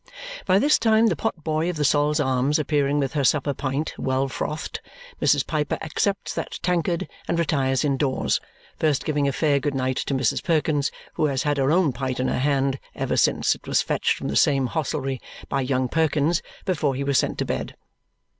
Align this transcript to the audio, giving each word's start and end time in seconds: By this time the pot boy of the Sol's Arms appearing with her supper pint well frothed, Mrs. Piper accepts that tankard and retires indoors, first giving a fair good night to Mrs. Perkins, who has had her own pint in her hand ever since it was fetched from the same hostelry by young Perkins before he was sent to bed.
By 0.47 0.57
this 0.57 0.79
time 0.79 1.05
the 1.05 1.15
pot 1.15 1.43
boy 1.43 1.69
of 1.69 1.75
the 1.75 1.85
Sol's 1.85 2.19
Arms 2.19 2.57
appearing 2.57 2.97
with 2.97 3.13
her 3.13 3.23
supper 3.23 3.53
pint 3.53 3.93
well 3.99 4.27
frothed, 4.27 4.79
Mrs. 5.21 5.45
Piper 5.45 5.77
accepts 5.79 6.33
that 6.33 6.57
tankard 6.63 7.07
and 7.27 7.37
retires 7.37 7.85
indoors, 7.85 8.39
first 8.79 9.05
giving 9.05 9.27
a 9.27 9.31
fair 9.31 9.59
good 9.59 9.75
night 9.75 9.97
to 9.97 10.15
Mrs. 10.15 10.43
Perkins, 10.43 10.89
who 11.13 11.25
has 11.27 11.43
had 11.43 11.57
her 11.57 11.71
own 11.71 11.93
pint 11.93 12.19
in 12.19 12.29
her 12.29 12.39
hand 12.39 12.79
ever 12.95 13.15
since 13.15 13.53
it 13.53 13.67
was 13.67 13.83
fetched 13.83 14.15
from 14.17 14.27
the 14.27 14.35
same 14.35 14.65
hostelry 14.65 15.21
by 15.49 15.61
young 15.61 15.87
Perkins 15.87 16.41
before 16.65 16.95
he 16.95 17.03
was 17.03 17.19
sent 17.19 17.37
to 17.37 17.45
bed. 17.45 17.75